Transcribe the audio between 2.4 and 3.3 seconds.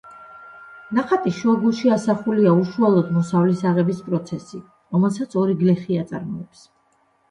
უშუალოდ